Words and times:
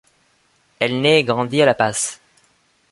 Elle 0.79 0.99
naît 0.99 1.19
et 1.19 1.23
grandit 1.23 1.61
à 1.61 1.67
La 1.67 1.75
Paz. 1.75 2.19